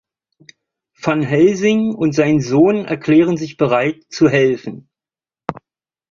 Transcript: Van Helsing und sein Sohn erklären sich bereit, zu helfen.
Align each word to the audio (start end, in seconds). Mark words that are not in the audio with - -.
Van 0.99 1.21
Helsing 1.21 1.93
und 1.93 2.15
sein 2.15 2.41
Sohn 2.41 2.85
erklären 2.85 3.37
sich 3.37 3.55
bereit, 3.55 4.03
zu 4.09 4.27
helfen. 4.29 4.89